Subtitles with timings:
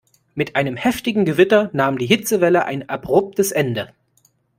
[0.33, 3.93] Mit einem heftigen Gewitter nahm die Hitzewelle ein abruptes Ende.